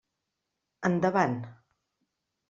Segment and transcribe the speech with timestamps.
[0.89, 1.43] Endavant!